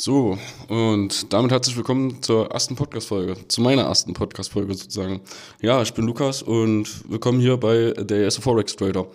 So, 0.00 0.38
und 0.68 1.32
damit 1.32 1.50
herzlich 1.50 1.76
willkommen 1.76 2.22
zur 2.22 2.52
ersten 2.52 2.76
Podcast-Folge, 2.76 3.34
zu 3.48 3.60
meiner 3.60 3.82
ersten 3.82 4.12
Podcast-Folge 4.12 4.72
sozusagen. 4.74 5.22
Ja, 5.60 5.82
ich 5.82 5.92
bin 5.92 6.06
Lukas 6.06 6.40
und 6.40 7.10
willkommen 7.10 7.40
hier 7.40 7.56
bei 7.56 7.90
der 7.98 8.30
Forex 8.30 8.76
Trader. 8.76 9.08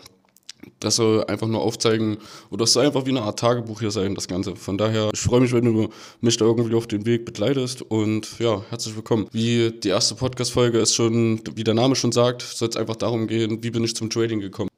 Das 0.82 0.98
soll 0.98 1.24
einfach 1.24 1.48
nur 1.48 1.62
aufzeigen, 1.62 2.18
oder 2.50 2.66
es 2.66 2.74
soll 2.74 2.86
einfach 2.86 3.06
wie 3.06 3.12
eine 3.12 3.22
Art 3.22 3.40
Tagebuch 3.40 3.80
hier 3.80 3.92
sein, 3.92 4.14
das 4.14 4.28
Ganze. 4.28 4.58
Von 4.58 4.78
daher, 4.78 5.10
ich 5.14 5.22
freue 5.22 5.40
mich, 5.40 5.54
wenn 5.54 5.64
du 5.64 5.88
mich 6.20 6.36
da 6.36 6.44
irgendwie 6.44 6.76
auf 6.76 6.88
den 6.88 7.06
Weg 7.06 7.24
begleitest 7.24 7.82
und 7.84 8.38
ja, 8.40 8.62
herzlich 8.70 8.94
willkommen. 8.94 9.30
Wie 9.32 9.72
die 9.72 9.88
erste 9.88 10.16
Podcast-Folge 10.16 10.80
ist 10.80 10.96
schon, 10.96 11.40
wie 11.56 11.64
der 11.64 11.76
Name 11.76 11.96
schon 11.96 12.12
sagt, 12.12 12.42
soll 12.42 12.68
es 12.68 12.76
einfach 12.76 12.98
darum 12.98 13.28
gehen, 13.28 13.64
wie 13.64 13.72
bin 13.72 13.86
ich 13.86 13.96
zum 13.96 14.10
Trading 14.10 14.42
gekommen. 14.42 14.70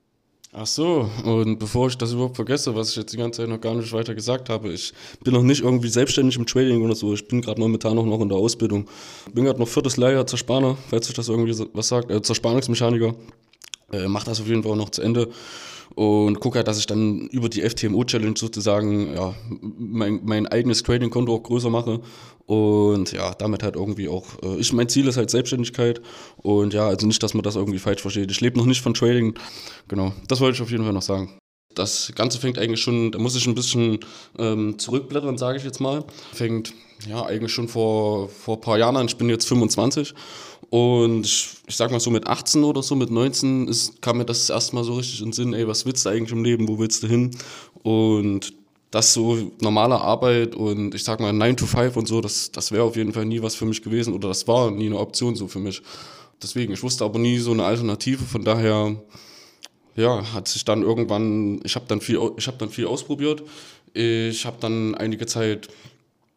Ach 0.58 0.66
so, 0.66 1.10
und 1.26 1.60
bevor 1.60 1.90
ich 1.90 1.98
das 1.98 2.14
überhaupt 2.14 2.38
vergesse, 2.38 2.74
was 2.74 2.92
ich 2.92 2.96
jetzt 2.96 3.12
die 3.12 3.18
ganze 3.18 3.42
Zeit 3.42 3.50
noch 3.50 3.60
gar 3.60 3.76
nicht 3.76 3.92
weiter 3.92 4.16
gesagt 4.16 4.48
habe, 4.48 4.72
ich 4.72 4.94
bin 5.22 5.34
noch 5.34 5.44
nicht 5.44 5.62
irgendwie 5.62 5.90
selbstständig 5.90 6.38
im 6.38 6.46
Trading 6.46 6.82
oder 6.82 6.96
so. 6.96 7.14
Ich 7.14 7.28
bin 7.28 7.42
gerade 7.42 7.60
momentan 7.60 7.98
auch 7.98 8.06
noch 8.06 8.22
in 8.22 8.30
der 8.30 8.38
Ausbildung. 8.38 8.88
Bin 9.34 9.44
gerade 9.44 9.60
noch 9.60 9.68
viertes 9.68 9.98
Lehrjahr 9.98 10.26
zur 10.26 10.40
Sparner, 10.40 10.78
falls 10.90 11.08
sich 11.08 11.16
das 11.16 11.28
irgendwie 11.28 11.68
was 11.74 11.90
sagt, 11.90 12.10
äh, 12.10 12.22
zur 12.22 12.38
Sparnungsmechaniker. 12.38 13.16
Äh, 13.92 14.08
mach 14.08 14.24
das 14.24 14.42
auf 14.42 14.48
jeden 14.48 14.64
Fall 14.64 14.74
auch 14.74 14.78
noch 14.78 14.90
zu 14.90 15.02
Ende 15.02 15.30
und 15.96 16.40
gucke 16.40 16.58
halt, 16.58 16.68
dass 16.68 16.78
ich 16.78 16.88
dann 16.88 17.28
über 17.28 17.50
die 17.50 17.62
FTMO-Challenge 17.62 18.38
sozusagen 18.38 19.14
ja, 19.16 19.34
mein, 19.78 20.22
mein 20.24 20.48
eigenes 20.48 20.84
Trading-Konto 20.84 21.34
auch 21.34 21.44
größer 21.44 21.70
mache 21.70 22.02
und 22.46 23.12
ja, 23.12 23.34
damit 23.34 23.64
halt 23.64 23.76
irgendwie 23.76 24.10
auch, 24.10 24.26
äh, 24.44 24.58
ich, 24.58 24.74
mein 24.74 24.90
Ziel 24.90 25.08
ist 25.08 25.18
halt 25.18 25.30
Selbstständigkeit 25.30 26.02
und 26.38 26.74
ja, 26.74 26.88
also 26.88 27.08
nicht, 27.08 27.24
dass 27.24 27.34
man 27.34 27.44
das 27.44 27.56
irgendwie 27.56 27.80
falsch 27.80 28.02
versteht. 28.02 28.30
Ich 28.32 28.42
lebe 28.42 28.58
noch 28.58 28.66
nicht 28.66 28.82
von 28.82 28.94
Trading, 28.94 29.36
genau, 29.88 30.14
das 30.28 30.42
wollte 30.42 30.56
ich 30.56 30.62
auf 30.62 30.72
jeden 30.72 30.84
Fall 30.84 30.94
noch 30.94 31.02
sagen. 31.02 31.38
Das 31.74 32.12
Ganze 32.16 32.40
fängt 32.40 32.58
eigentlich 32.58 32.80
schon, 32.80 33.12
da 33.12 33.20
muss 33.20 33.36
ich 33.36 33.48
ein 33.48 33.56
bisschen 33.56 34.00
ähm, 34.40 34.80
zurückblättern, 34.80 35.38
sage 35.38 35.58
ich 35.58 35.64
jetzt 35.66 35.82
mal. 35.82 36.06
Fängt 36.32 36.74
ja 37.06 37.26
eigentlich 37.26 37.52
schon 37.52 37.68
vor, 37.68 38.30
vor 38.30 38.56
ein 38.56 38.62
paar 38.62 38.78
Jahren 38.78 38.96
an. 38.96 39.08
Ich 39.08 39.18
bin 39.18 39.28
jetzt 39.28 39.46
25 39.46 40.14
und 40.70 41.26
ich, 41.26 41.76
sag 41.76 41.92
mal 41.92 42.00
so 42.00 42.10
mit 42.10 42.28
18 42.28 42.64
oder 42.64 42.82
so, 42.84 42.96
mit 42.96 43.12
19 43.12 43.68
ist, 43.68 44.02
kam 44.02 44.18
mir 44.18 44.26
das 44.26 44.50
erstmal 44.50 44.84
so 44.84 44.96
richtig 44.96 45.20
in 45.20 45.28
den 45.28 45.34
Sinn, 45.34 45.54
ey, 45.54 45.68
was 45.68 45.86
willst 45.86 46.06
du 46.06 46.10
eigentlich 46.10 46.32
im 46.32 46.44
Leben, 46.44 46.68
wo 46.68 46.80
willst 46.80 47.04
du 47.04 47.08
hin? 47.08 47.32
Und 47.84 48.54
das 48.92 49.14
so 49.14 49.52
normale 49.60 50.00
Arbeit 50.00 50.56
und 50.56 50.96
ich 50.96 51.04
sag 51.04 51.20
mal 51.20 51.34
9 51.34 51.58
to 51.58 51.66
5 51.66 51.98
und 51.98 52.08
so, 52.08 52.22
das, 52.22 52.52
das 52.52 52.72
wäre 52.72 52.84
auf 52.84 52.96
jeden 52.96 53.14
Fall 53.14 53.26
nie 53.26 53.42
was 53.42 53.56
für 53.56 53.66
mich 53.66 53.82
gewesen 53.82 54.14
oder 54.14 54.30
das 54.30 54.48
war 54.48 54.72
nie 54.72 54.86
eine 54.86 54.98
Option 54.98 55.36
so 55.36 55.48
für 55.48 55.60
mich. 55.60 55.82
Deswegen, 56.42 56.74
ich 56.74 56.84
wusste 56.84 57.04
aber 57.04 57.20
nie 57.20 57.38
so 57.38 57.52
eine 57.52 57.66
Alternative, 57.66 58.24
von 58.24 58.44
daher 58.44 58.96
ja, 59.96 60.34
hat 60.34 60.48
sich 60.48 60.66
dann 60.66 60.82
irgendwann, 60.82 61.62
ich 61.64 61.76
habe 61.76 61.86
dann 61.88 62.00
habe 62.00 62.58
dann 62.58 62.70
viel 62.70 62.88
ausprobiert. 62.88 63.44
Ich 63.94 64.46
habe 64.46 64.58
dann 64.60 64.94
einige 64.96 65.26
Zeit 65.26 65.70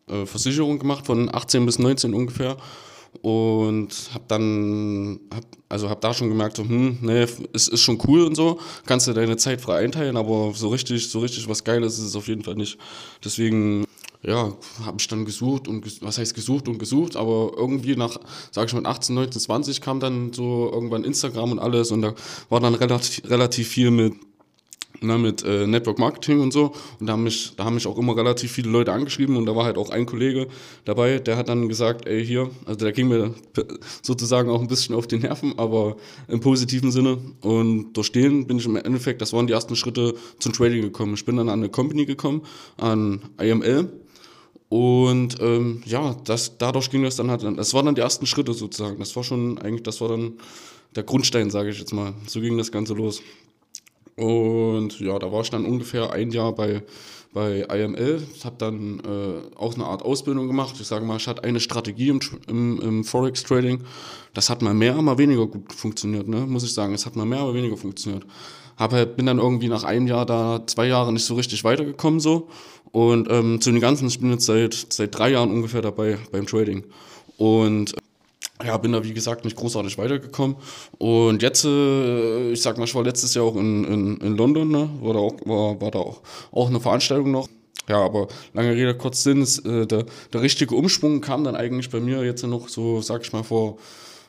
äh, 0.09 0.27
Versicherung 0.27 0.79
gemacht 0.79 1.07
von 1.07 1.33
18 1.33 1.67
bis 1.67 1.79
19 1.79 2.15
ungefähr 2.15 2.57
und 3.23 3.89
habe 4.15 4.25
dann 4.29 5.21
hab, 5.35 5.45
also 5.69 5.89
habe 5.91 6.01
da 6.01 6.15
schon 6.15 6.29
gemerkt 6.29 6.57
so 6.57 6.65
hm 6.65 6.99
nee 7.01 7.27
es 7.53 7.69
ist 7.69 7.81
schon 7.81 7.99
cool 8.07 8.23
und 8.23 8.35
so. 8.35 8.61
Kannst 8.87 9.07
du 9.07 9.13
deine 9.13 9.37
Zeit 9.37 9.61
frei 9.61 9.79
einteilen 9.79 10.17
aber 10.17 10.53
so 10.55 10.69
richtig 10.69 11.09
so 11.09 11.21
richtig 11.21 11.49
was 11.49 11.65
geiles 11.65 11.99
ist 11.99 12.05
es 12.05 12.17
auf 12.17 12.29
jeden 12.29 12.45
Fall 12.45 12.55
nicht. 12.55 12.79
Deswegen 13.25 13.85
ja 14.23 14.53
habe 14.85 14.97
ich 14.99 15.09
dann 15.09 15.25
gesucht 15.25 15.69
und 15.69 16.03
was 16.03 16.19
heißt 16.19 16.35
gesucht 16.35 16.69
und 16.69 16.79
gesucht 16.79 17.17
aber 17.17 17.53
irgendwie 17.57 17.97
nach 17.97 18.19
sage 18.51 18.67
ich 18.67 18.75
mal 18.75 18.87
18 18.87 19.15
19 19.15 19.41
20 19.41 19.81
kam 19.81 20.01
dann 20.01 20.33
so 20.33 20.71
irgendwann 20.73 21.05
Instagram 21.05 21.53
und 21.53 21.59
alles 21.59 21.91
und 21.91 22.03
da 22.03 22.15
war 22.49 22.61
dann 22.61 22.75
relativ 22.75 23.23
relativ 23.31 23.69
viel 23.69 23.91
mit 23.91 24.15
ne, 25.01 25.19
mit 25.19 25.45
äh, 25.45 25.67
Network 25.67 25.99
Marketing 25.99 26.41
und 26.41 26.53
so. 26.53 26.73
Und 27.01 27.07
da 27.07 27.13
haben, 27.13 27.25
mich, 27.25 27.55
da 27.57 27.65
haben 27.65 27.75
mich 27.75 27.87
auch 27.87 27.99
immer 27.99 28.17
relativ 28.17 28.53
viele 28.53 28.71
Leute 28.71 28.93
angeschrieben 28.93 29.37
und 29.37 29.47
da 29.47 29.55
war 29.55 29.65
halt 29.65 29.79
auch 29.79 29.91
ein 29.91 30.07
Kollege 30.07 30.49
dabei, 30.85 31.19
der 31.19 31.37
hat 31.37 31.49
dann 31.49 31.69
gesagt, 31.69 32.07
ey, 32.07 32.25
hier, 32.25 32.51
also 32.65 32.79
der 32.79 32.93
ging 32.93 33.09
mir 33.09 33.35
sozusagen 34.03 34.51
auch 34.51 34.61
ein 34.61 34.69
bisschen 34.69 34.95
auf 34.95 35.07
die 35.07 35.19
Nerven, 35.19 35.59
aber 35.59 35.97
im 36.29 36.41
positiven 36.41 36.91
Sinne. 36.91 37.19
Und 37.43 37.93
durch 37.95 38.13
den 38.13 38.47
bin 38.47 38.59
ich 38.59 38.67
im 38.67 38.77
Endeffekt, 38.77 39.21
das 39.21 39.33
waren 39.33 39.47
die 39.47 39.53
ersten 39.53 39.77
Schritte 39.77 40.15
zum 40.39 40.53
Trading 40.53 40.83
gekommen. 40.83 41.15
Ich 41.15 41.25
bin 41.25 41.37
dann 41.37 41.49
an 41.49 41.61
eine 41.61 41.69
Company 41.69 42.07
gekommen, 42.07 42.43
an 42.77 43.21
IML. 43.41 43.91
Und 44.69 45.41
ähm, 45.41 45.83
ja, 45.87 46.15
das, 46.25 46.59
dadurch 46.59 46.91
ging 46.91 47.03
das 47.03 47.17
dann 47.17 47.31
halt, 47.31 47.43
das 47.43 47.73
waren 47.73 47.87
dann 47.87 47.95
die 47.95 48.03
ersten 48.03 48.27
Schritte 48.27 48.53
sozusagen. 48.53 48.99
Das 48.99 49.17
war 49.17 49.25
schon 49.25 49.59
eigentlich, 49.59 49.83
das 49.83 50.01
war 50.01 50.09
dann 50.09 50.35
der 50.95 51.05
Grundstein, 51.05 51.51
sage 51.51 51.71
ich 51.71 51.79
jetzt 51.79 51.93
mal. 51.93 52.13
So 52.27 52.41
ging 52.41 52.59
das 52.59 52.71
Ganze 52.71 52.95
los. 52.95 53.23
Und 54.19 54.99
ja, 54.99 55.17
da 55.19 55.31
war 55.31 55.43
ich 55.43 55.51
dann 55.51 55.65
ungefähr 55.65 56.13
ein 56.13 56.33
Jahr 56.33 56.53
bei, 56.53 56.83
bei 57.33 57.61
IML, 57.61 58.27
habe 58.43 58.57
dann 58.59 58.99
äh, 59.01 59.57
auch 59.57 59.77
eine 59.77 59.85
Art 59.85 60.03
Ausbildung 60.03 60.49
gemacht. 60.49 60.75
Ich 60.81 60.89
sage 60.89 61.05
mal, 61.05 61.19
ich 61.19 61.29
hatte 61.29 61.45
eine 61.45 61.61
Strategie 61.61 62.09
im, 62.09 62.19
im, 62.49 62.81
im 62.81 63.05
Forex-Trading. 63.05 63.85
Das 64.35 64.51
hat 64.51 64.61
mal 64.61 64.75
mehr, 64.75 65.01
mal 65.01 65.19
weniger 65.19 65.47
gut 65.47 65.73
funktioniert, 65.73 66.27
ne? 66.27 66.41
muss 66.47 66.65
ich 66.65 66.75
sagen. 66.75 66.95
Es 66.95 67.07
hat 67.07 67.15
mal 67.15 67.27
mehr, 67.27 67.45
mal 67.45 67.55
weniger 67.55 67.77
funktioniert. 67.77 68.27
Hab 68.77 68.93
halt, 68.93 69.17
bin 69.17 69.27
dann 69.27 69.39
irgendwie 69.39 69.69
nach 69.69 69.85
einem 69.85 70.09
Jahr 70.09 70.27
da, 70.27 70.67
zwei 70.67 70.89
Jahre 70.89 71.13
nicht 71.13 71.25
so 71.25 71.37
richtig 71.37 71.63
weitergekommen 71.63 72.19
so. 72.19 72.49
Und 72.91 73.31
ähm, 73.31 73.61
zu 73.61 73.71
den 73.71 73.81
ganzen, 73.81 74.09
ich 74.09 74.19
bin 74.19 74.33
jetzt 74.33 74.47
seit, 74.47 74.75
seit 74.75 75.17
drei 75.17 75.31
Jahren 75.31 75.53
ungefähr 75.53 75.83
dabei 75.83 76.19
beim 76.33 76.47
Trading. 76.47 76.85
Und 77.37 77.95
ja, 78.65 78.77
bin 78.77 78.93
da 78.93 79.05
wie 79.05 79.15
gesagt 79.15 79.45
nicht 79.45 79.57
großartig 79.57 79.99
weitergekommen. 79.99 80.57
Und 80.99 81.43
jetzt, 81.43 81.65
äh, 81.65 82.53
ich 82.53 82.63
sag 82.63 82.79
mal, 82.79 82.85
ich 82.85 82.95
war 82.95 83.05
letztes 83.05 83.35
Jahr 83.35 83.45
auch 83.45 83.57
in, 83.57 83.85
in, 83.85 84.17
in 84.19 84.37
London, 84.37 84.69
ne? 84.69 84.91
war 85.01 85.15
da, 85.15 85.21
auch, 85.21 85.35
war, 85.45 85.81
war 85.81 85.91
da 85.91 85.99
auch, 86.01 86.21
auch 86.53 86.69
eine 86.69 86.81
Veranstaltung 86.81 87.31
noch. 87.31 87.49
Ja, 87.89 88.05
aber 88.05 88.29
lange 88.53 88.73
Rede, 88.73 88.95
kurz 88.97 89.23
Sinn, 89.23 89.41
ist, 89.43 89.65
äh, 89.65 89.87
der, 89.87 90.05
der 90.33 90.43
richtige 90.43 90.75
Umschwung 90.75 91.21
kam 91.21 91.45
dann 91.45 91.57
eigentlich 91.57 91.89
bei 91.89 92.01
mir 92.01 92.23
jetzt 92.25 92.45
noch 92.45 92.69
so, 92.69 93.01
sag 93.01 93.23
ich 93.23 93.33
mal, 93.33 93.45
vor, 93.45 93.79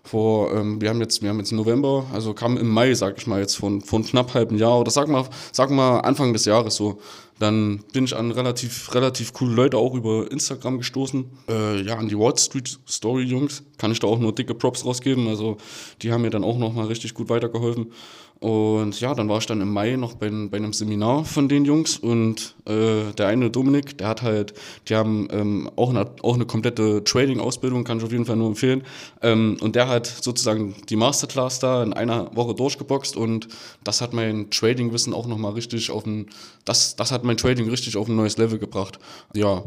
vor 0.03 0.53
ähm, 0.53 0.81
wir 0.81 0.89
haben 0.89 1.01
jetzt, 1.01 1.21
wir 1.21 1.29
haben 1.29 1.39
jetzt 1.39 1.51
November, 1.51 2.05
also 2.13 2.33
kam 2.33 2.57
im 2.57 2.69
Mai, 2.69 2.93
sag 2.93 3.17
ich 3.17 3.27
mal, 3.27 3.39
jetzt 3.39 3.55
von, 3.55 3.81
von 3.81 4.03
knapp 4.03 4.33
halben 4.33 4.57
Jahr 4.57 4.79
oder 4.79 4.91
sag 4.91 5.07
mal, 5.07 5.27
sag 5.51 5.69
mal 5.69 5.99
Anfang 5.99 6.33
des 6.33 6.45
Jahres 6.45 6.75
so. 6.75 6.99
Dann 7.39 7.85
bin 7.93 8.03
ich 8.03 8.15
an 8.17 8.31
relativ, 8.31 8.93
relativ 8.93 9.31
coole 9.31 9.53
Leute 9.53 9.77
auch 9.77 9.95
über 9.95 10.29
Instagram 10.29 10.77
gestoßen. 10.77 11.25
Äh, 11.47 11.81
ja, 11.83 11.95
an 11.95 12.09
die 12.09 12.19
Wall 12.19 12.37
Street 12.37 12.79
Story 12.87 13.23
Jungs 13.23 13.63
kann 13.77 13.93
ich 13.93 13.99
da 13.99 14.07
auch 14.07 14.19
nur 14.19 14.35
dicke 14.35 14.53
Props 14.53 14.85
rausgeben. 14.85 15.27
Also 15.29 15.55
die 16.01 16.11
haben 16.11 16.21
mir 16.21 16.31
dann 16.31 16.43
auch 16.43 16.57
nochmal 16.57 16.87
richtig 16.87 17.13
gut 17.13 17.29
weitergeholfen. 17.29 17.93
Und 18.39 19.01
ja, 19.01 19.13
dann 19.13 19.27
war 19.27 19.39
ich 19.39 19.47
dann 19.47 19.59
im 19.59 19.73
Mai 19.73 19.97
noch 19.97 20.13
bei, 20.13 20.29
bei 20.29 20.57
einem 20.57 20.71
Seminar 20.71 21.25
von 21.25 21.49
den 21.49 21.65
Jungs 21.65 21.97
und 21.97 22.55
äh, 22.65 23.11
der 23.17 23.27
eine 23.27 23.49
Dominik, 23.49 23.97
der 23.97 24.07
hat 24.07 24.21
halt, 24.21 24.53
die 24.87 24.95
haben 24.95 25.27
ähm, 25.31 25.69
auch, 25.75 25.89
eine, 25.89 26.09
auch 26.21 26.35
eine 26.35 26.45
komplette 26.45 27.03
Trading-Ausbildung, 27.03 27.83
kann 27.83 27.97
ich 27.97 28.03
auf 28.05 28.13
jeden 28.13 28.25
Fall 28.25 28.37
nur 28.37 28.47
empfehlen. 28.47 28.83
Ähm, 29.21 29.57
und 29.59 29.75
der 29.75 29.89
hat 29.89 30.07
sozusagen 30.07 30.73
die 30.87 30.95
Masterclass 30.95 31.59
da 31.59 31.83
in 31.83 31.91
einer 31.91 32.33
Woche 32.33 32.55
durchgeboxt 32.55 33.17
und 33.17 33.49
das 33.83 33.99
hat 33.99 34.13
mein 34.13 34.49
Trading-Wissen 34.49 35.13
auch 35.13 35.27
nochmal 35.27 35.51
richtig 35.51 35.91
auf 35.91 36.05
ein, 36.05 36.27
das, 36.63 36.95
das 36.95 37.11
hat 37.11 37.25
mein 37.25 37.35
Trading 37.35 37.69
richtig 37.69 37.97
auf 37.97 38.07
ein 38.07 38.15
neues 38.15 38.37
Level 38.37 38.57
gebracht. 38.57 38.99
Ja, 39.33 39.63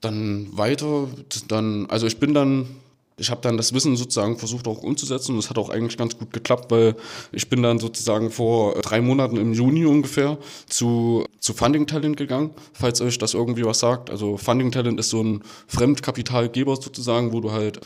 dann 0.00 0.50
weiter, 0.52 1.08
dann, 1.48 1.86
also 1.86 2.06
ich 2.06 2.18
bin 2.18 2.32
dann 2.32 2.68
ich 3.18 3.30
habe 3.30 3.40
dann 3.40 3.56
das 3.56 3.72
Wissen 3.72 3.96
sozusagen 3.96 4.38
versucht 4.38 4.68
auch 4.68 4.82
umzusetzen 4.82 5.32
und 5.32 5.38
es 5.38 5.48
hat 5.48 5.56
auch 5.56 5.70
eigentlich 5.70 5.96
ganz 5.96 6.18
gut 6.18 6.32
geklappt, 6.32 6.70
weil 6.70 6.96
ich 7.32 7.48
bin 7.48 7.62
dann 7.62 7.78
sozusagen 7.78 8.30
vor 8.30 8.74
drei 8.82 9.00
Monaten 9.00 9.36
im 9.38 9.54
Juni 9.54 9.86
ungefähr 9.86 10.36
zu, 10.68 11.24
zu 11.40 11.54
Funding 11.54 11.86
Talent 11.86 12.18
gegangen, 12.18 12.50
falls 12.74 13.00
euch 13.00 13.16
das 13.16 13.32
irgendwie 13.32 13.64
was 13.64 13.78
sagt. 13.78 14.10
Also 14.10 14.36
Funding 14.36 14.70
Talent 14.70 15.00
ist 15.00 15.08
so 15.08 15.22
ein 15.22 15.42
Fremdkapitalgeber 15.66 16.76
sozusagen, 16.76 17.32
wo 17.32 17.40
du 17.40 17.52
halt 17.52 17.80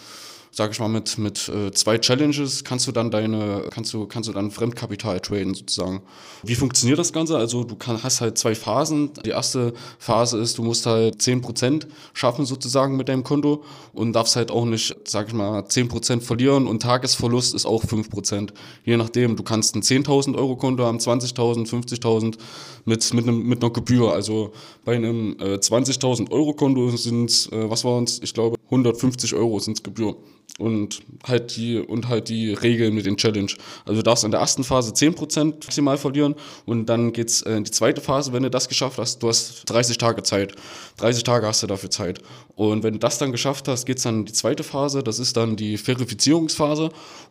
sage 0.53 0.73
ich 0.73 0.81
mal, 0.81 0.89
mit, 0.89 1.17
mit 1.19 1.49
äh, 1.49 1.71
zwei 1.73 1.99
Challenges 1.99 2.65
kannst 2.65 2.87
du 2.87 2.93
dann 2.93 3.11
deine, 3.11 3.65
kannst 3.71 3.93
du, 3.93 4.07
kannst 4.07 4.29
du 4.29 4.33
dann 4.33 4.51
Fremdkapital 4.51 5.21
traden 5.21 5.55
sozusagen. 5.55 6.03
Wie 6.43 6.55
funktioniert 6.55 6.99
das 6.99 7.13
Ganze? 7.13 7.37
Also 7.37 7.63
du 7.65 7.77
kann, 7.77 8.03
hast 8.03 8.21
halt 8.21 8.37
zwei 8.37 8.55
Phasen. 8.55 9.13
Die 9.25 9.31
erste 9.31 9.73
Phase 9.99 10.39
ist, 10.39 10.59
du 10.59 10.63
musst 10.63 10.87
halt 10.87 11.21
10% 11.21 11.87
schaffen 12.15 12.47
sozusagen 12.47 12.97
mit 12.97 13.09
deinem 13.09 13.23
Konto 13.23 13.63
und 13.93 14.13
darfst 14.13 14.37
halt 14.37 14.51
auch 14.51 14.65
nicht, 14.65 14.97
sag 15.05 15.29
ich 15.29 15.35
mal, 15.35 15.61
10% 15.61 16.21
verlieren 16.21 16.67
und 16.67 16.83
Tagesverlust 16.83 17.55
ist 17.55 17.67
auch 17.67 17.85
5%. 17.85 18.51
Je 18.85 18.97
nachdem, 18.97 19.37
du 19.37 19.45
kannst 19.45 19.77
ein 19.77 19.83
10.000 19.83 20.37
Euro 20.37 20.57
Konto 20.57 20.85
haben, 20.85 20.99
20.000, 20.99 21.69
50.000 21.69 22.39
mit, 22.85 23.15
mit, 23.15 23.27
mit 23.27 23.63
einer 23.63 23.73
Gebühr. 23.73 24.13
Also 24.13 24.53
bei 24.85 24.97
einem 24.97 25.37
äh, 25.39 25.55
20.000 25.55 26.31
Euro 26.33 26.55
Konto 26.55 26.91
sind 26.97 27.49
äh, 27.53 27.71
was 27.71 27.85
waren 27.85 28.05
es? 28.05 28.21
Ich 28.23 28.35
glaube 28.35 28.60
150 28.71 29.35
Euro 29.35 29.59
sind 29.59 29.83
Gebühr 29.85 30.17
und 30.59 31.03
halt 31.27 31.57
die 31.57 31.79
und 31.79 32.09
halt 32.09 32.29
die 32.29 32.53
Regeln 32.53 32.95
mit 32.95 33.07
den 33.07 33.17
Challenge. 33.17 33.51
Also 33.85 34.01
du 34.01 34.03
darfst 34.03 34.25
in 34.25 34.31
der 34.31 34.41
ersten 34.41 34.65
Phase 34.65 34.93
10% 34.93 35.45
maximal 35.45 35.97
verlieren 35.97 36.35
und 36.67 36.87
dann 36.87 37.13
geht's 37.13 37.43
in 37.43 37.65
die 37.65 37.71
zweite 37.71 38.01
Phase, 38.01 38.33
wenn 38.33 38.43
du 38.43 38.51
das 38.51 38.69
geschafft 38.69 38.99
hast, 38.99 39.23
du 39.23 39.29
hast 39.29 39.65
30 39.67 39.99
Tage 39.99 40.23
Zeit. 40.23 40.55
30 40.99 41.25
Tage 41.25 41.47
hast 41.47 41.63
du 41.63 41.67
dafür 41.67 41.91
Zeit. 41.91 42.21
Und 42.57 42.83
wenn 42.83 42.95
du 42.95 42.99
das 42.99 43.19
dann 43.19 43.33
geschafft 43.33 43.69
hast, 43.69 43.87
geht's 43.87 44.03
dann 44.03 44.21
in 44.21 44.25
die 44.27 44.33
zweite 44.33 44.63
Phase, 44.63 45.03
das 45.03 45.19
ist 45.19 45.37
dann 45.37 45.57
die 45.57 45.79
Verifizierungsphase. 45.79 46.91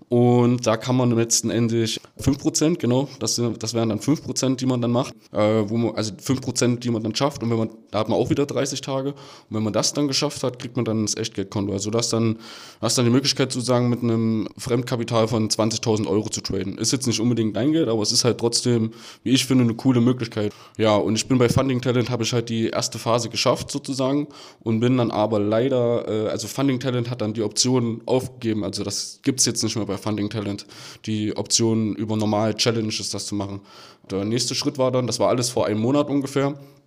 Und 0.09 0.65
da 0.65 0.75
kann 0.75 0.97
man 0.97 1.11
letzten 1.11 1.51
Endes 1.51 1.99
5%, 2.19 2.77
genau, 2.77 3.07
das, 3.19 3.39
das 3.59 3.73
wären 3.75 3.89
dann 3.89 3.99
5%, 3.99 4.55
die 4.55 4.65
man 4.65 4.81
dann 4.81 4.89
macht, 4.89 5.13
äh, 5.31 5.69
wo 5.69 5.77
man, 5.77 5.95
also 5.95 6.13
5%, 6.13 6.79
die 6.79 6.89
man 6.89 7.03
dann 7.03 7.13
schafft. 7.13 7.43
Und 7.43 7.51
wenn 7.51 7.59
man, 7.59 7.69
da 7.91 7.99
hat 7.99 8.09
man 8.09 8.17
auch 8.17 8.31
wieder 8.31 8.47
30 8.47 8.81
Tage. 8.81 9.09
Und 9.09 9.17
wenn 9.51 9.61
man 9.61 9.71
das 9.73 9.93
dann 9.93 10.07
geschafft 10.07 10.43
hat, 10.43 10.57
kriegt 10.57 10.75
man 10.75 10.85
dann 10.85 11.05
das 11.05 11.13
Echtgeldkonto. 11.29 11.73
Also 11.73 11.89
das 11.89 12.09
dann, 12.09 12.37
hast 12.81 12.97
dann 12.97 13.05
die 13.05 13.11
Möglichkeit 13.11 13.51
sozusagen 13.51 13.89
mit 13.89 14.03
einem 14.03 14.47
Fremdkapital 14.57 15.27
von 15.27 15.49
20.000 15.49 16.07
Euro 16.07 16.29
zu 16.29 16.41
traden. 16.41 16.77
Ist 16.77 16.91
jetzt 16.91 17.07
nicht 17.07 17.19
unbedingt 17.19 17.55
dein 17.55 17.71
Geld, 17.71 17.87
aber 17.87 18.01
es 18.01 18.11
ist 18.11 18.25
halt 18.25 18.39
trotzdem, 18.39 18.91
wie 19.23 19.31
ich 19.31 19.45
finde, 19.45 19.63
eine 19.63 19.75
coole 19.75 20.01
Möglichkeit. 20.01 20.53
Ja, 20.77 20.95
und 20.95 21.15
ich 21.15 21.27
bin 21.27 21.37
bei 21.37 21.49
Funding 21.49 21.81
Talent, 21.81 22.09
habe 22.09 22.23
ich 22.23 22.33
halt 22.33 22.49
die 22.49 22.67
erste 22.67 22.99
Phase 22.99 23.29
geschafft 23.29 23.71
sozusagen 23.71 24.27
und 24.61 24.79
bin 24.79 24.97
dann 24.97 25.11
aber 25.11 25.39
leider, 25.39 26.07
äh, 26.07 26.29
also 26.29 26.47
Funding 26.47 26.79
Talent 26.79 27.09
hat 27.09 27.21
dann 27.21 27.33
die 27.33 27.43
Option 27.43 28.01
aufgegeben, 28.05 28.63
also 28.63 28.83
das 28.83 29.19
gibt 29.23 29.39
es 29.39 29.45
jetzt 29.45 29.63
nicht 29.63 29.75
mehr 29.75 29.85
bei 29.85 29.97
Funding 29.97 30.29
Talent, 30.29 30.65
die 31.05 31.35
Option 31.37 31.95
über 31.95 32.15
normale 32.15 32.55
Challenges 32.55 33.09
das 33.09 33.27
zu 33.27 33.35
machen. 33.35 33.61
Der 34.09 34.25
nächste 34.25 34.55
Schritt 34.55 34.77
war 34.77 34.91
dann, 34.91 35.07
das 35.07 35.19
war 35.19 35.29
alles 35.29 35.49
vor 35.49 35.67
einem 35.67 35.79
Monat 35.79 36.09
ungefähr, 36.09 36.47
äh, 36.47 36.78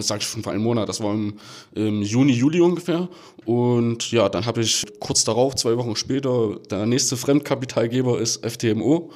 sag 0.00 0.20
ich 0.20 0.26
schon 0.26 0.42
vor 0.42 0.52
einem 0.52 0.62
Monat, 0.62 0.88
das 0.88 1.02
war 1.02 1.12
im, 1.12 1.34
im, 1.74 2.02
Juni, 2.02 2.32
Juli 2.32 2.60
ungefähr. 2.60 3.08
Und 3.44 4.10
ja, 4.10 4.28
dann 4.28 4.46
habe 4.46 4.62
ich 4.62 4.84
kurz 5.00 5.24
darauf, 5.24 5.54
zwei 5.54 5.76
Wochen 5.76 5.96
später, 5.96 6.56
der 6.70 6.86
nächste 6.86 7.16
Fremdkapitalgeber 7.16 8.18
ist 8.18 8.44
FTMO. 8.44 9.10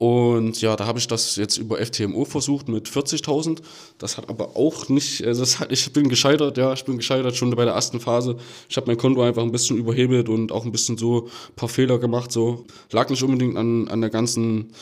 Und 0.00 0.62
ja, 0.62 0.76
da 0.76 0.86
habe 0.86 0.98
ich 0.98 1.08
das 1.08 1.36
jetzt 1.36 1.58
über 1.58 1.76
FTMO 1.76 2.24
versucht 2.24 2.68
mit 2.70 2.88
40.000. 2.88 3.58
Das 3.98 4.16
hat 4.16 4.30
aber 4.30 4.56
auch 4.56 4.88
nicht, 4.88 5.22
also 5.26 5.42
das 5.42 5.60
hat, 5.60 5.70
ich 5.70 5.92
bin 5.92 6.08
gescheitert, 6.08 6.56
ja, 6.56 6.72
ich 6.72 6.86
bin 6.86 6.96
gescheitert 6.96 7.36
schon 7.36 7.50
bei 7.54 7.66
der 7.66 7.74
ersten 7.74 8.00
Phase. 8.00 8.38
Ich 8.70 8.78
habe 8.78 8.86
mein 8.86 8.96
Konto 8.96 9.20
einfach 9.20 9.42
ein 9.42 9.52
bisschen 9.52 9.76
überhebelt 9.76 10.30
und 10.30 10.52
auch 10.52 10.64
ein 10.64 10.72
bisschen 10.72 10.96
so 10.96 11.26
ein 11.26 11.54
paar 11.54 11.68
Fehler 11.68 11.98
gemacht. 11.98 12.32
So 12.32 12.64
lag 12.92 13.10
nicht 13.10 13.22
unbedingt 13.22 13.58
an, 13.58 13.88
an 13.88 14.00
der 14.00 14.08
ganzen 14.08 14.72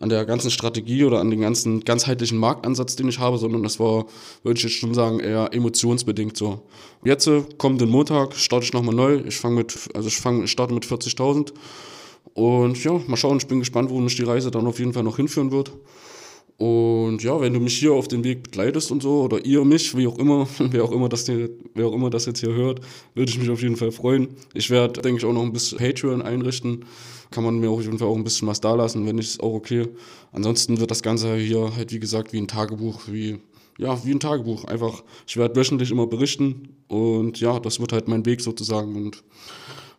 an 0.00 0.08
der 0.08 0.24
ganzen 0.24 0.50
Strategie 0.50 1.04
oder 1.04 1.20
an 1.20 1.30
den 1.30 1.42
ganzen 1.42 1.84
ganzheitlichen 1.84 2.38
Marktansatz, 2.38 2.96
den 2.96 3.08
ich 3.08 3.18
habe, 3.18 3.38
sondern 3.38 3.62
das 3.62 3.78
war, 3.78 4.06
würde 4.42 4.58
ich 4.58 4.64
jetzt 4.64 4.76
schon 4.76 4.94
sagen, 4.94 5.20
eher 5.20 5.52
emotionsbedingt 5.52 6.36
so. 6.36 6.62
Jetzt 7.04 7.26
äh, 7.26 7.42
kommt 7.58 7.80
den 7.80 7.90
Montag, 7.90 8.34
starte 8.34 8.64
ich 8.64 8.72
nochmal 8.72 8.94
neu. 8.94 9.22
Ich 9.26 9.36
fange 9.36 9.56
mit, 9.56 9.90
also 9.94 10.08
ich 10.08 10.16
fange, 10.16 10.48
starte 10.48 10.72
mit 10.72 10.84
40.000 10.84 11.52
und 12.32 12.82
ja, 12.82 12.98
mal 13.06 13.16
schauen. 13.16 13.36
Ich 13.36 13.46
bin 13.46 13.58
gespannt, 13.58 13.90
wo 13.90 14.00
mich 14.00 14.16
die 14.16 14.22
Reise 14.22 14.50
dann 14.50 14.66
auf 14.66 14.78
jeden 14.78 14.94
Fall 14.94 15.02
noch 15.02 15.16
hinführen 15.16 15.52
wird. 15.52 15.70
Und 16.60 17.22
ja, 17.22 17.40
wenn 17.40 17.54
du 17.54 17.60
mich 17.60 17.78
hier 17.78 17.94
auf 17.94 18.06
den 18.06 18.22
Weg 18.22 18.42
begleitest 18.42 18.90
und 18.90 19.02
so, 19.02 19.22
oder 19.22 19.42
ihr 19.46 19.64
mich, 19.64 19.96
wie 19.96 20.06
auch 20.06 20.18
immer, 20.18 20.46
wer 20.58 20.84
auch 20.84 20.92
immer 20.92 21.08
das, 21.08 21.24
hier, 21.24 21.48
wer 21.74 21.86
auch 21.86 21.94
immer 21.94 22.10
das 22.10 22.26
jetzt 22.26 22.40
hier 22.40 22.52
hört, 22.52 22.82
würde 23.14 23.30
ich 23.30 23.38
mich 23.38 23.48
auf 23.48 23.62
jeden 23.62 23.76
Fall 23.76 23.90
freuen. 23.90 24.28
Ich 24.52 24.68
werde, 24.68 25.00
denke 25.00 25.20
ich, 25.20 25.24
auch 25.24 25.32
noch 25.32 25.42
ein 25.42 25.54
bisschen 25.54 25.78
Patreon 25.78 26.20
einrichten. 26.20 26.84
Kann 27.30 27.44
man 27.44 27.60
mir 27.60 27.70
auf 27.70 27.80
jeden 27.82 27.98
Fall 27.98 28.08
auch 28.08 28.16
ein 28.16 28.24
bisschen 28.24 28.46
was 28.46 28.60
da 28.60 28.74
lassen, 28.74 29.06
wenn 29.06 29.16
nicht, 29.16 29.30
ist 29.30 29.42
auch 29.42 29.54
okay. 29.54 29.88
Ansonsten 30.32 30.78
wird 30.78 30.90
das 30.90 31.02
Ganze 31.02 31.34
hier 31.36 31.74
halt, 31.74 31.92
wie 31.92 32.00
gesagt, 32.00 32.34
wie 32.34 32.38
ein 32.38 32.48
Tagebuch, 32.48 33.04
wie, 33.06 33.38
ja, 33.78 33.98
wie 34.04 34.10
ein 34.10 34.20
Tagebuch. 34.20 34.64
Einfach, 34.64 35.02
ich 35.26 35.38
werde 35.38 35.56
wöchentlich 35.56 35.90
immer 35.90 36.08
berichten 36.08 36.76
und 36.88 37.40
ja, 37.40 37.58
das 37.58 37.80
wird 37.80 37.94
halt 37.94 38.06
mein 38.06 38.26
Weg 38.26 38.42
sozusagen 38.42 38.96
und 38.96 39.22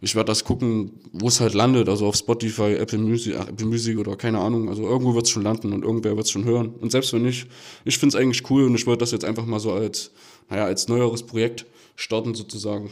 ich 0.03 0.15
werde 0.15 0.31
das 0.31 0.43
gucken, 0.43 0.99
wo 1.13 1.27
es 1.27 1.39
halt 1.39 1.53
landet, 1.53 1.87
also 1.87 2.07
auf 2.07 2.15
Spotify, 2.15 2.73
Apple 2.73 2.97
Music, 2.97 3.35
Apple 3.35 3.67
Music 3.67 3.99
oder 3.99 4.15
keine 4.15 4.39
Ahnung. 4.39 4.67
Also 4.67 4.81
irgendwo 4.81 5.13
wird 5.13 5.25
es 5.25 5.31
schon 5.31 5.43
landen 5.43 5.73
und 5.73 5.83
irgendwer 5.83 6.15
wird 6.17 6.25
es 6.25 6.31
schon 6.31 6.43
hören. 6.43 6.73
Und 6.81 6.91
selbst 6.91 7.13
wenn 7.13 7.21
nicht, 7.21 7.47
ich 7.85 7.99
finde 7.99 8.17
es 8.17 8.21
eigentlich 8.21 8.49
cool 8.49 8.63
und 8.63 8.73
ich 8.73 8.87
wollte 8.87 9.01
das 9.01 9.11
jetzt 9.11 9.23
einfach 9.23 9.45
mal 9.45 9.59
so 9.59 9.71
als, 9.71 10.09
naja, 10.49 10.65
als 10.65 10.87
neueres 10.87 11.23
Projekt 11.23 11.67
starten 11.95 12.33
sozusagen. 12.33 12.91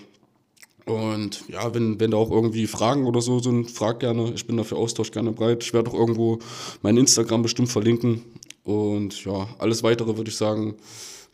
Und 0.85 1.43
ja, 1.49 1.73
wenn, 1.73 1.99
wenn 1.99 2.11
da 2.11 2.17
auch 2.17 2.31
irgendwie 2.31 2.67
Fragen 2.67 3.05
oder 3.05 3.21
so 3.21 3.39
sind, 3.39 3.71
frag 3.71 3.99
gerne. 3.99 4.31
Ich 4.35 4.45
bin 4.45 4.57
dafür 4.57 4.77
Austausch 4.77 5.11
gerne 5.11 5.31
bereit. 5.31 5.63
Ich 5.63 5.73
werde 5.73 5.89
auch 5.89 5.95
irgendwo 5.95 6.39
mein 6.83 6.97
Instagram 6.97 7.41
bestimmt 7.41 7.69
verlinken. 7.69 8.21
Und 8.63 9.25
ja, 9.25 9.47
alles 9.57 9.81
weitere 9.81 10.15
würde 10.15 10.29
ich 10.29 10.37
sagen, 10.37 10.75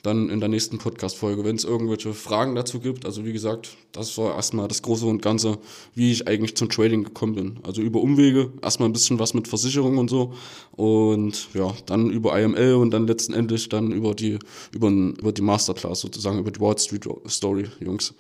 dann 0.06 0.30
in 0.30 0.40
der 0.40 0.50
nächsten 0.50 0.78
Podcast-Folge, 0.78 1.44
wenn 1.44 1.56
es 1.56 1.64
irgendwelche 1.64 2.14
Fragen 2.14 2.56
dazu 2.56 2.80
gibt. 2.80 3.06
Also 3.06 3.26
wie 3.26 3.34
gesagt, 3.34 3.76
das 3.92 4.18
war 4.18 4.36
erstmal 4.36 4.68
das 4.68 4.82
Große 4.82 5.06
und 5.06 5.22
Ganze, 5.22 5.58
wie 5.94 6.12
ich 6.12 6.28
eigentlich 6.28 6.56
zum 6.56 6.70
Trading 6.70 7.04
gekommen 7.04 7.36
bin. 7.36 7.60
Also 7.64 7.82
über 7.82 8.02
Umwege, 8.02 8.52
erstmal 8.62 8.90
ein 8.90 8.94
bisschen 8.94 9.20
was 9.20 9.34
mit 9.34 9.48
Versicherung 9.48 9.98
und 9.98 10.10
so 10.10 10.34
und 10.76 11.50
ja, 11.54 11.74
dann 11.86 12.10
über 12.10 12.40
IML 12.40 12.76
und 12.76 12.92
dann 12.92 13.08
letzten 13.08 13.34
Endes 13.34 13.70
dann 13.70 13.92
über 13.92 14.14
die, 14.14 14.40
über, 14.72 14.90
über 14.90 15.32
die 15.32 15.42
Masterclass 15.42 16.02
sozusagen, 16.02 16.40
über 16.40 16.52
die 16.52 16.60
Wall 16.60 16.78
Street 16.78 17.08
Story, 17.28 17.66
Jungs. 17.80 18.14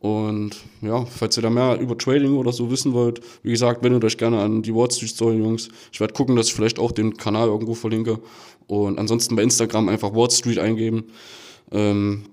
Und 0.00 0.52
ja, 0.80 1.04
falls 1.06 1.36
ihr 1.36 1.42
da 1.42 1.50
mehr 1.50 1.78
über 1.80 1.98
Trading 1.98 2.36
oder 2.36 2.52
so 2.52 2.70
wissen 2.70 2.92
wollt, 2.92 3.20
wie 3.42 3.50
gesagt, 3.50 3.82
wendet 3.82 4.04
euch 4.04 4.16
gerne 4.16 4.40
an 4.40 4.62
die 4.62 4.74
Wall 4.74 4.90
Street 4.90 5.10
Story, 5.10 5.38
Jungs. 5.38 5.68
Ich 5.92 5.98
werde 5.98 6.14
gucken, 6.14 6.36
dass 6.36 6.48
ich 6.48 6.54
vielleicht 6.54 6.78
auch 6.78 6.92
den 6.92 7.16
Kanal 7.16 7.48
irgendwo 7.48 7.74
verlinke. 7.74 8.20
Und 8.68 8.98
ansonsten 8.98 9.34
bei 9.34 9.42
Instagram 9.42 9.88
einfach 9.88 10.14
Wall 10.14 10.30
Street 10.30 10.58
eingeben. 10.58 11.04
Ähm, 11.72 12.24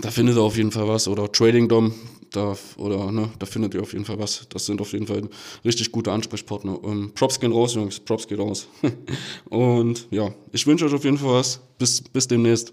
da 0.00 0.10
findet 0.10 0.36
ihr 0.36 0.42
auf 0.42 0.56
jeden 0.56 0.70
Fall 0.70 0.88
was. 0.88 1.06
Oder 1.06 1.30
Trading 1.30 1.68
Dom, 1.68 1.92
da, 2.30 2.56
oder, 2.78 3.12
ne, 3.12 3.28
da 3.38 3.44
findet 3.44 3.74
ihr 3.74 3.82
auf 3.82 3.92
jeden 3.92 4.06
Fall 4.06 4.18
was. 4.18 4.46
Das 4.48 4.64
sind 4.64 4.80
auf 4.80 4.92
jeden 4.92 5.06
Fall 5.06 5.28
richtig 5.66 5.92
gute 5.92 6.10
Ansprechpartner. 6.12 6.78
Ähm, 6.82 7.12
Props 7.14 7.38
gehen 7.38 7.52
raus, 7.52 7.74
Jungs. 7.74 8.00
Props 8.00 8.26
gehen 8.26 8.40
raus. 8.40 8.68
Und 9.50 10.08
ja, 10.10 10.32
ich 10.52 10.66
wünsche 10.66 10.86
euch 10.86 10.94
auf 10.94 11.04
jeden 11.04 11.18
Fall 11.18 11.34
was. 11.34 11.60
Bis, 11.78 12.00
bis 12.00 12.26
demnächst. 12.26 12.72